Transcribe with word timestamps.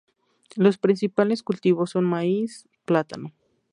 Los 0.55 0.79
principales 0.79 1.43
cultivos 1.43 1.91
son 1.91 2.05
maíz, 2.05 2.67
plátano. 2.85 3.35